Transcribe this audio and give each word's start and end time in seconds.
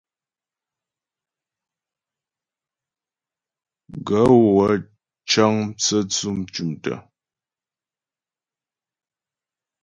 Gaê 4.07 4.31
wə́ 4.53 4.69
cə́ŋ 5.29 5.53
mtsə́tsʉ̂ 5.67 6.33
tʉ̀mtə̀. 6.53 6.97